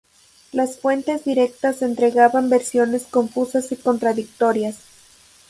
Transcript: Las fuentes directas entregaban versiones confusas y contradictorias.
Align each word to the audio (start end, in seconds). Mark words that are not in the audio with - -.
Las 0.51 0.79
fuentes 0.79 1.25
directas 1.25 1.83
entregaban 1.83 2.49
versiones 2.49 3.05
confusas 3.05 3.71
y 3.71 3.75
contradictorias. 3.75 4.77